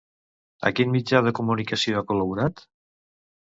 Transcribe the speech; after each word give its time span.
A 0.69 0.71
quin 0.79 0.91
mitjà 0.95 1.21
de 1.27 1.35
comunicació 1.41 2.01
ha 2.01 2.05
col·laborat? 2.11 2.67